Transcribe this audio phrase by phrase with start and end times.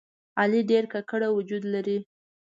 [0.39, 1.97] علي ډېر ګګړه وجود لري.